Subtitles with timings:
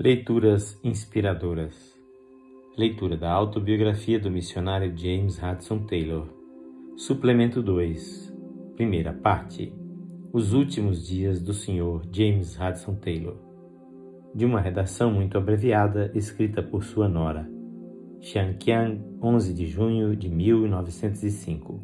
[0.00, 1.74] Leituras inspiradoras.
[2.76, 6.28] Leitura da autobiografia do missionário James Hudson Taylor.
[6.96, 8.32] Suplemento 2.
[8.76, 9.72] Primeira parte.
[10.32, 12.02] Os últimos dias do Sr.
[12.12, 13.38] James Hudson Taylor.
[14.32, 17.50] De uma redação muito abreviada escrita por sua nora.
[18.20, 21.82] Xianqiang, 11 de junho de 1905.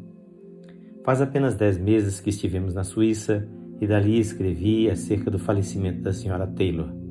[1.03, 3.45] Faz apenas dez meses que estivemos na Suíça
[3.81, 6.47] e dali escrevi acerca do falecimento da Sra.
[6.47, 7.03] Taylor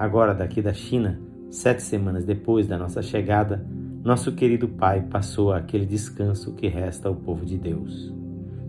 [0.00, 1.20] Agora, daqui da China,
[1.50, 3.62] sete semanas depois da nossa chegada,
[4.02, 8.10] nosso querido pai passou aquele descanso que resta ao povo de Deus.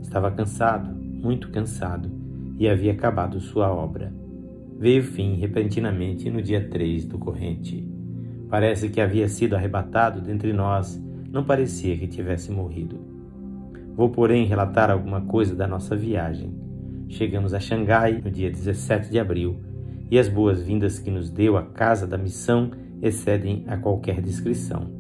[0.02, 2.12] Estava cansado, muito cansado,
[2.60, 4.12] e havia acabado sua obra.
[4.78, 7.90] Veio fim repentinamente no dia 3 do corrente.
[8.50, 13.00] Parece que havia sido arrebatado dentre nós, não parecia que tivesse morrido.
[13.96, 16.54] Vou, porém, relatar alguma coisa da nossa viagem.
[17.08, 19.71] Chegamos a Xangai no dia 17 de abril
[20.12, 22.70] e as boas-vindas que nos deu a casa da missão
[23.02, 24.92] excedem a qualquer descrição.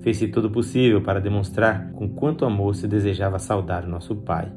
[0.00, 4.52] Fez-se todo possível para demonstrar com quanto amor se desejava saudar nosso pai.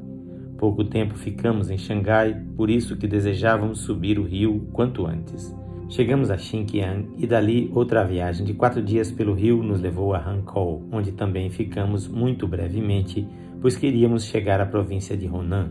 [0.58, 5.54] Pouco tempo ficamos em Xangai, por isso que desejávamos subir o rio quanto antes.
[5.88, 10.24] Chegamos a Xinjiang e dali outra viagem de quatro dias pelo rio nos levou a
[10.24, 13.26] Hankou, onde também ficamos muito brevemente,
[13.60, 15.70] pois queríamos chegar à província de Honan.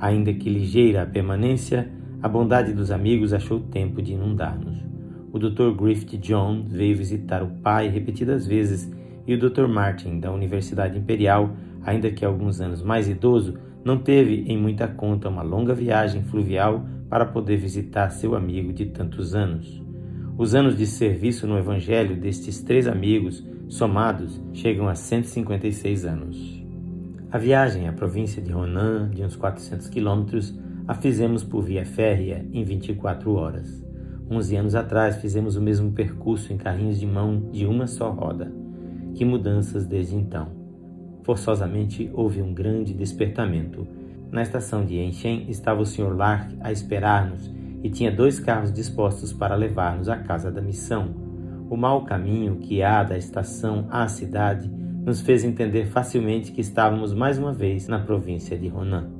[0.00, 1.88] Ainda que ligeira a permanência,
[2.22, 4.76] a bondade dos amigos achou tempo de inundar-nos.
[5.32, 5.70] O Dr.
[5.74, 8.90] Griffith John veio visitar o pai repetidas vezes
[9.26, 9.66] e o Dr.
[9.66, 11.50] Martin, da Universidade Imperial,
[11.82, 13.54] ainda que alguns anos mais idoso,
[13.84, 18.86] não teve em muita conta uma longa viagem fluvial para poder visitar seu amigo de
[18.86, 19.82] tantos anos.
[20.36, 26.64] Os anos de serviço no Evangelho destes três amigos, somados, chegam a 156 anos.
[27.30, 32.44] A viagem à província de Ronan, de uns 400 quilômetros, a fizemos por via férrea
[32.52, 33.84] em 24 horas.
[34.30, 38.52] Onze anos atrás fizemos o mesmo percurso em carrinhos de mão de uma só roda.
[39.14, 40.48] Que mudanças desde então!
[41.22, 43.86] Forçosamente houve um grande despertamento.
[44.30, 46.16] Na estação de Enchen estava o Sr.
[46.16, 47.50] Lark a esperar-nos
[47.82, 51.14] e tinha dois carros dispostos para levar-nos à casa da missão.
[51.68, 54.70] O mau caminho que há da estação à cidade
[55.04, 59.10] nos fez entender facilmente que estávamos mais uma vez na província de Ronan.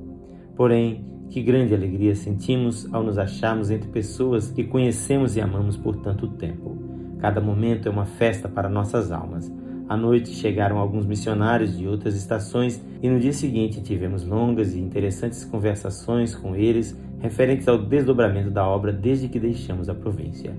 [0.54, 5.96] Porém, que grande alegria sentimos ao nos acharmos entre pessoas que conhecemos e amamos por
[5.96, 6.76] tanto tempo.
[7.20, 9.50] Cada momento é uma festa para nossas almas.
[9.88, 14.80] À noite chegaram alguns missionários de outras estações e no dia seguinte tivemos longas e
[14.80, 20.52] interessantes conversações com eles referentes ao desdobramento da obra desde que deixamos a província.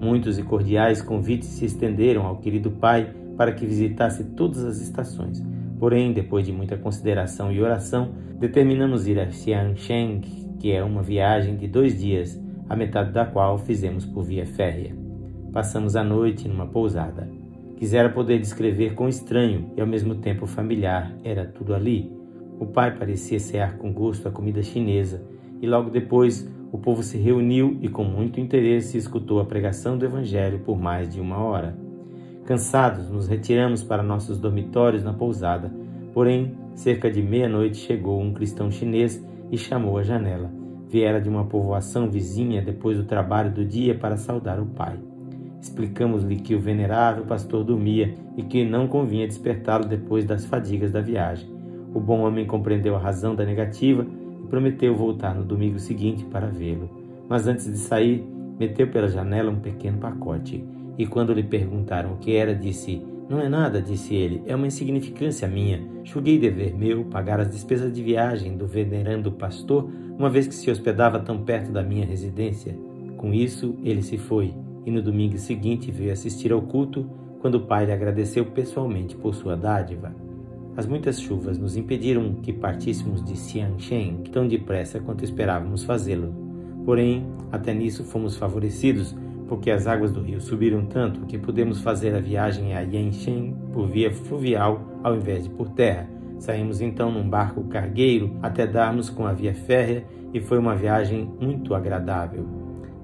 [0.00, 5.42] Muitos e cordiais convites se estenderam ao querido pai para que visitasse todas as estações
[5.78, 10.20] Porém, depois de muita consideração e oração, determinamos ir a Xiansheng,
[10.58, 14.94] que é uma viagem de dois dias, a metade da qual fizemos por via férrea.
[15.52, 17.30] Passamos a noite numa pousada.
[17.76, 22.12] Quisera poder descrever quão estranho e ao mesmo tempo familiar era tudo ali.
[22.58, 25.22] O pai parecia cear com gosto a comida chinesa
[25.62, 30.04] e logo depois o povo se reuniu e com muito interesse escutou a pregação do
[30.04, 31.87] Evangelho por mais de uma hora.
[32.48, 35.70] Cansados, nos retiramos para nossos dormitórios na pousada.
[36.14, 39.22] Porém, cerca de meia-noite chegou um cristão chinês
[39.52, 40.50] e chamou à janela.
[40.88, 44.98] Viera de uma povoação vizinha depois do trabalho do dia para saudar o pai.
[45.60, 51.02] Explicamos-lhe que o venerável pastor dormia e que não convinha despertá-lo depois das fadigas da
[51.02, 51.50] viagem.
[51.92, 54.06] O bom homem compreendeu a razão da negativa
[54.42, 56.88] e prometeu voltar no domingo seguinte para vê-lo.
[57.28, 58.26] Mas antes de sair,
[58.58, 60.64] meteu pela janela um pequeno pacote
[60.98, 64.66] e quando lhe perguntaram o que era, disse: Não é nada, disse ele, é uma
[64.66, 65.80] insignificância minha.
[66.02, 69.88] Julguei dever meu pagar as despesas de viagem do venerando pastor,
[70.18, 72.76] uma vez que se hospedava tão perto da minha residência.
[73.16, 74.52] Com isso, ele se foi,
[74.84, 77.08] e no domingo seguinte veio assistir ao culto,
[77.40, 80.12] quando o pai lhe agradeceu pessoalmente por sua dádiva.
[80.76, 86.34] As muitas chuvas nos impediram que partíssemos de Xiansheng tão depressa quanto esperávamos fazê-lo.
[86.84, 89.14] Porém, até nisso fomos favorecidos,
[89.48, 93.88] porque as águas do rio subiram tanto que pudemos fazer a viagem a Yanshen por
[93.88, 96.08] via fluvial ao invés de por terra.
[96.38, 101.28] Saímos então num barco cargueiro até darmos com a via férrea e foi uma viagem
[101.40, 102.46] muito agradável.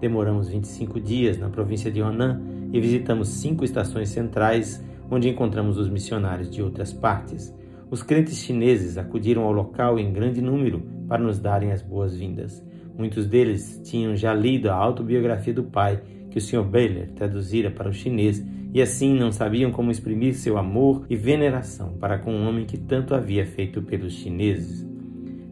[0.00, 2.42] Demoramos 25 dias na província de Honan
[2.72, 7.54] e visitamos cinco estações centrais onde encontramos os missionários de outras partes.
[7.90, 12.62] Os crentes chineses acudiram ao local em grande número para nos darem as boas-vindas.
[12.96, 16.00] Muitos deles tinham já lido a autobiografia do pai
[16.34, 16.64] que o Sr.
[16.64, 21.92] Baylor traduzira para o chinês e assim não sabiam como exprimir seu amor e veneração
[21.92, 24.84] para com um homem que tanto havia feito pelos chineses.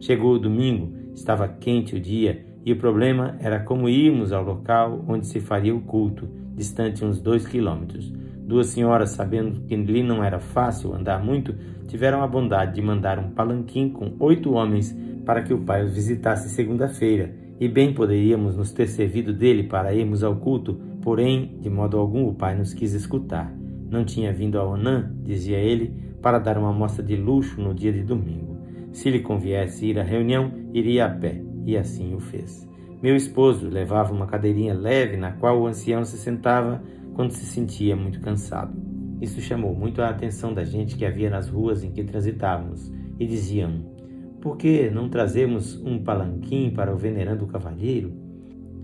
[0.01, 5.05] Chegou o domingo, estava quente o dia e o problema era como irmos ao local
[5.07, 8.11] onde se faria o culto, distante uns dois quilômetros.
[8.45, 11.55] Duas senhoras, sabendo que lhe não era fácil andar muito,
[11.87, 14.93] tiveram a bondade de mandar um palanquim com oito homens
[15.25, 19.93] para que o pai os visitasse segunda-feira, e bem poderíamos nos ter servido dele para
[19.93, 23.53] irmos ao culto, porém, de modo algum, o pai nos quis escutar.
[23.89, 27.91] Não tinha vindo a Onan, dizia ele, para dar uma amostra de luxo no dia
[27.91, 28.57] de domingo.
[28.91, 32.67] Se lhe conviesse ir à reunião, iria a pé, e assim o fez.
[33.01, 36.81] Meu esposo levava uma cadeirinha leve na qual o ancião se sentava
[37.13, 38.73] quando se sentia muito cansado.
[39.21, 43.25] Isso chamou muito a atenção da gente que havia nas ruas em que transitávamos e
[43.25, 43.92] diziam:
[44.43, 48.11] Por que não trazemos um palanquim para o venerando cavalheiro?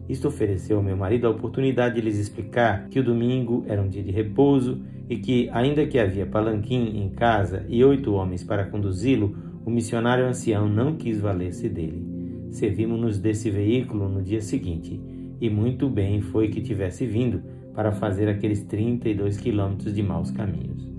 [0.07, 3.89] Isto ofereceu ao meu marido a oportunidade de lhes explicar que o domingo era um
[3.89, 8.67] dia de repouso e que, ainda que havia palanquim em casa e oito homens para
[8.67, 9.35] conduzi-lo,
[9.65, 12.07] o missionário ancião não quis valer-se dele.
[12.51, 14.97] Servimos-nos desse veículo no dia seguinte,
[15.41, 20.89] e muito bem foi que tivesse vindo para fazer aqueles 32 quilômetros de maus caminhos.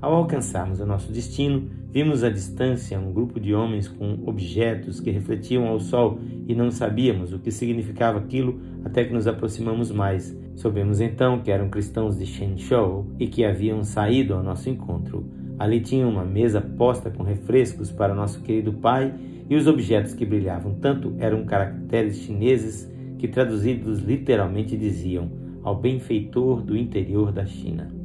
[0.00, 5.10] Ao alcançarmos o nosso destino, vimos à distância um grupo de homens com objetos que
[5.10, 10.36] refletiam ao sol e não sabíamos o que significava aquilo até que nos aproximamos mais.
[10.54, 15.26] Soubemos então que eram cristãos de Shenzhou e que haviam saído ao nosso encontro.
[15.58, 19.12] Ali tinha uma mesa posta com refrescos para nosso querido pai
[19.48, 25.30] e os objetos que brilhavam tanto eram caracteres chineses que traduzidos literalmente diziam
[25.62, 27.99] ao benfeitor do interior da China.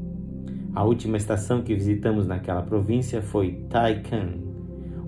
[0.76, 4.34] A última estação que visitamos naquela província foi Taikan.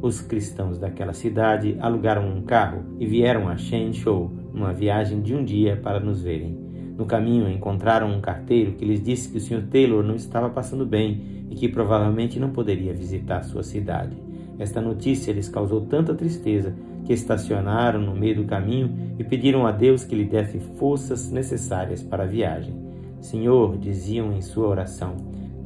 [0.02, 5.44] Os cristãos daquela cidade alugaram um carro e vieram a Shenzhou numa viagem de um
[5.44, 6.58] dia para nos verem.
[6.98, 9.68] No caminho encontraram um carteiro que lhes disse que o Sr.
[9.70, 14.16] Taylor não estava passando bem e que provavelmente não poderia visitar sua cidade.
[14.58, 16.74] Esta notícia lhes causou tanta tristeza
[17.04, 22.02] que estacionaram no meio do caminho e pediram a Deus que lhe desse forças necessárias
[22.02, 22.74] para a viagem.
[23.20, 25.16] Senhor, diziam em sua oração,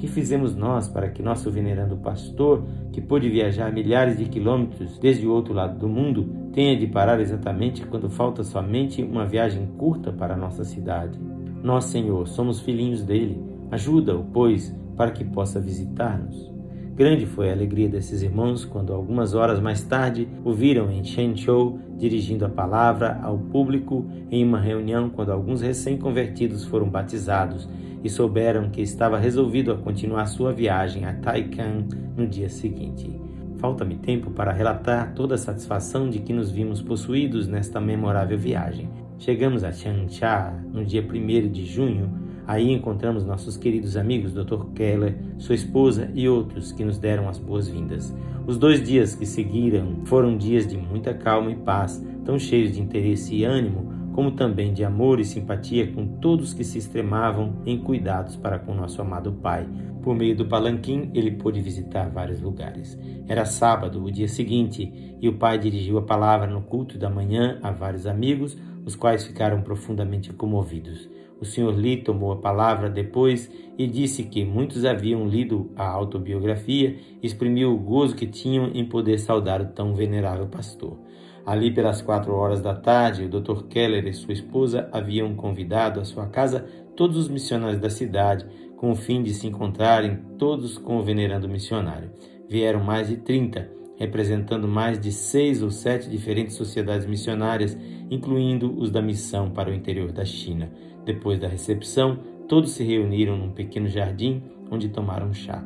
[0.01, 5.27] que fizemos nós para que nosso venerando pastor, que pôde viajar milhares de quilômetros desde
[5.27, 10.12] o outro lado do mundo, tenha de parar exatamente quando falta somente uma viagem curta
[10.12, 11.19] para nossa cidade?
[11.62, 13.39] Nós, Senhor, somos filhinhos dele.
[13.69, 16.51] Ajuda-o, pois, para que possa visitar-nos.
[16.93, 21.79] Grande foi a alegria desses irmãos quando, algumas horas mais tarde, o viram em Shenzhou
[21.97, 27.67] dirigindo a palavra ao público em uma reunião quando alguns recém-convertidos foram batizados
[28.03, 31.85] e souberam que estava resolvido a continuar sua viagem a Taikan
[32.17, 33.19] no dia seguinte.
[33.57, 38.89] Falta-me tempo para relatar toda a satisfação de que nos vimos possuídos nesta memorável viagem.
[39.19, 42.11] Chegamos a Changsha no dia 1 de junho.
[42.47, 44.65] Aí encontramos nossos queridos amigos Dr.
[44.75, 48.13] Keller, sua esposa e outros que nos deram as boas-vindas.
[48.47, 52.81] Os dois dias que seguiram foram dias de muita calma e paz, tão cheios de
[52.81, 57.79] interesse e ânimo como também de amor e simpatia com todos que se extremavam em
[57.79, 59.67] cuidados para com nosso amado Pai.
[60.01, 62.97] Por meio do palanquim, ele pôde visitar vários lugares.
[63.27, 67.59] Era sábado, o dia seguinte, e o pai dirigiu a palavra no culto da manhã
[67.61, 71.07] a vários amigos, os quais ficaram profundamente comovidos.
[71.41, 71.75] O Sr.
[71.75, 77.73] Lee tomou a palavra depois e disse que muitos haviam lido a autobiografia e exprimiu
[77.73, 80.99] o gozo que tinham em poder saudar o tão venerável pastor.
[81.43, 83.63] Ali pelas quatro horas da tarde, o Dr.
[83.63, 86.63] Keller e sua esposa haviam convidado à sua casa
[86.95, 88.45] todos os missionários da cidade,
[88.77, 92.11] com o fim de se encontrarem todos com o venerando missionário.
[92.47, 97.75] Vieram mais de trinta, representando mais de seis ou sete diferentes sociedades missionárias,
[98.09, 100.71] incluindo os da missão para o interior da China.
[101.05, 105.63] Depois da recepção, todos se reuniram num pequeno jardim onde tomaram chá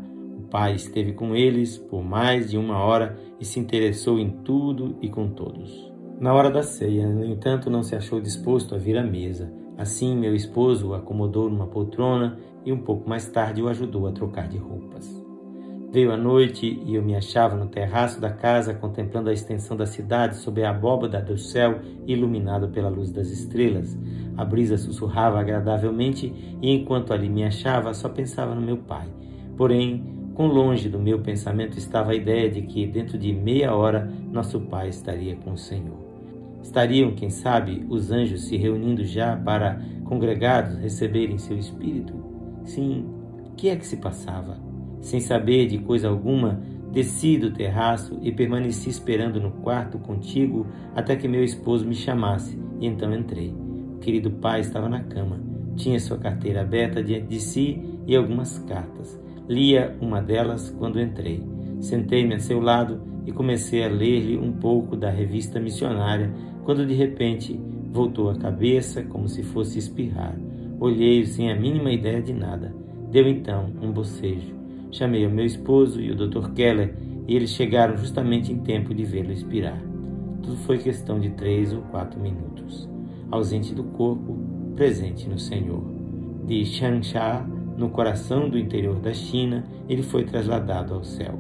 [0.56, 5.10] pai esteve com eles por mais de uma hora e se interessou em tudo e
[5.10, 5.92] com todos.
[6.18, 9.52] Na hora da ceia, no entanto, não se achou disposto a vir à mesa.
[9.78, 14.14] Assim, meu esposo o acomodou numa poltrona e um pouco mais tarde o ajudou a
[14.14, 15.25] trocar de roupas.
[15.92, 19.86] Veio a noite e eu me achava no terraço da casa contemplando a extensão da
[19.86, 23.98] cidade sob a abóbada do céu iluminado pela luz das estrelas.
[24.36, 29.08] A brisa sussurrava agradavelmente e enquanto ali me achava só pensava no meu pai.
[29.56, 34.12] Porém, Quão longe do meu pensamento estava a ideia de que, dentro de meia hora,
[34.34, 35.98] nosso Pai estaria com o Senhor.
[36.62, 42.14] Estariam, quem sabe, os anjos se reunindo já para, congregados, receberem seu Espírito?
[42.66, 43.06] Sim,
[43.50, 44.65] o que é que se passava?
[45.06, 46.60] Sem saber de coisa alguma,
[46.92, 52.58] desci do terraço e permaneci esperando no quarto contigo até que meu esposo me chamasse,
[52.82, 53.54] e então entrei.
[53.94, 55.40] O querido pai estava na cama.
[55.76, 59.22] Tinha sua carteira aberta diante de si e algumas cartas.
[59.48, 61.44] Lia uma delas quando entrei.
[61.80, 66.34] Sentei-me a seu lado e comecei a ler-lhe um pouco da revista missionária
[66.64, 67.60] quando de repente
[67.92, 70.36] voltou a cabeça como se fosse espirrar.
[70.80, 72.74] Olhei-o sem a mínima ideia de nada.
[73.12, 74.65] Deu então um bocejo.
[74.96, 76.52] Chamei o meu esposo e o Dr.
[76.54, 76.96] Keller
[77.28, 79.78] e eles chegaram justamente em tempo de vê-lo expirar.
[80.42, 82.88] Tudo foi questão de três ou quatro minutos.
[83.30, 84.40] Ausente do corpo,
[84.74, 85.84] presente no Senhor.
[86.46, 91.38] De Changsha, no coração do interior da China, ele foi trasladado ao céu.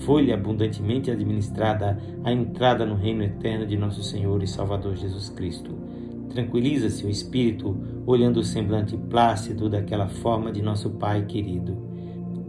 [0.00, 5.70] Foi-lhe abundantemente administrada a entrada no reino eterno de nosso Senhor e Salvador Jesus Cristo.
[6.30, 11.87] Tranquiliza-se o espírito olhando o semblante plácido daquela forma de nosso Pai querido.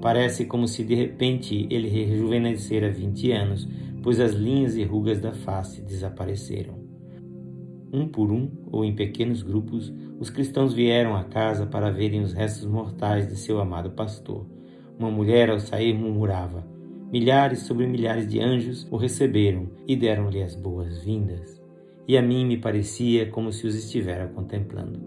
[0.02, 3.68] Parece como se de repente ele rejuvenescera vinte anos,
[4.02, 6.76] pois as linhas e rugas da face desapareceram.
[7.92, 12.34] Um por um, ou em pequenos grupos, os cristãos vieram à casa para verem os
[12.34, 14.46] restos mortais de seu amado pastor.
[14.98, 16.66] Uma mulher, ao sair, murmurava:
[17.12, 21.60] Milhares sobre milhares de anjos o receberam e deram-lhe as boas-vindas.
[22.08, 25.00] E a mim me parecia como se os estivera contemplando.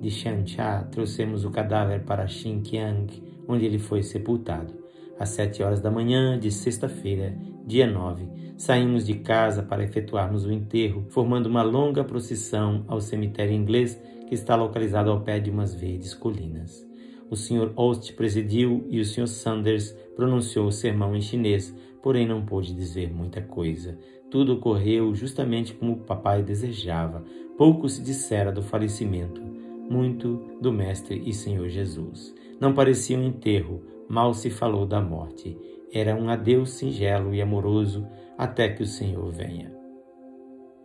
[0.00, 3.06] De Xiancha trouxemos o cadáver para Xinjiang,
[3.48, 4.74] onde ele foi sepultado.
[5.18, 7.36] Às sete horas da manhã de sexta-feira,
[7.66, 13.54] dia 9, saímos de casa para efetuarmos o enterro, formando uma longa procissão ao cemitério
[13.54, 16.86] inglês que está localizado ao pé de umas verdes colinas.
[17.30, 17.72] O Sr.
[17.76, 19.26] Ost presidiu e o Sr.
[19.26, 23.98] Sanders pronunciou o sermão em chinês, porém não pôde dizer muita coisa.
[24.30, 27.24] Tudo ocorreu justamente como o papai desejava.
[27.56, 29.42] Pouco se dissera do falecimento,
[29.88, 32.34] muito do Mestre e Senhor Jesus.
[32.60, 35.56] Não parecia um enterro, mal se falou da morte.
[35.92, 39.72] Era um adeus singelo e amoroso até que o Senhor venha.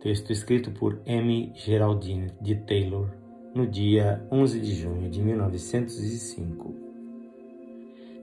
[0.00, 1.52] Texto escrito por M.
[1.54, 3.10] Geraldine de Taylor,
[3.54, 6.74] no dia 11 de junho de 1905.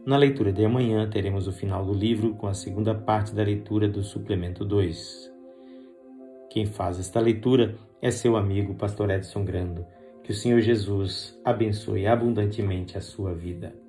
[0.05, 3.87] Na leitura de amanhã, teremos o final do livro com a segunda parte da leitura
[3.87, 5.31] do suplemento 2.
[6.49, 9.85] Quem faz esta leitura é seu amigo, Pastor Edson Grando.
[10.23, 13.80] Que o Senhor Jesus abençoe abundantemente a sua vida.